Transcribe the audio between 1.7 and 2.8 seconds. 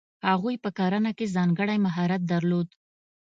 مهارت درلود.